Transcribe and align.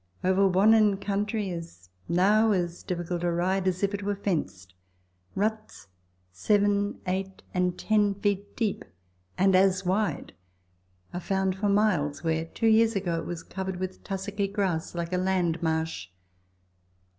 Over 0.23 0.49
Wannon 0.49 0.99
country 0.99 1.49
is 1.51 1.89
now 2.09 2.53
as 2.53 2.81
difficult 2.81 3.23
a 3.23 3.31
ride 3.31 3.67
as 3.67 3.83
if 3.83 3.93
it 3.93 4.01
were 4.01 4.15
fenced. 4.15 4.73
Ruts, 5.35 5.89
seven, 6.31 6.99
eight, 7.05 7.43
and 7.53 7.77
ten 7.77 8.15
feet 8.15 8.55
deep, 8.55 8.83
and 9.37 9.55
as 9.55 9.85
wide, 9.85 10.33
are 11.13 11.19
found 11.19 11.55
for 11.55 11.69
miles, 11.69 12.23
where 12.23 12.45
two 12.45 12.65
years 12.65 12.95
ago 12.95 13.19
it 13.19 13.27
was 13.27 13.43
covered 13.43 13.77
Avith 13.77 13.99
tussocky 14.03 14.47
grass 14.51 14.95
like 14.95 15.13
a 15.13 15.17
land 15.17 15.61
marsh. 15.61 16.07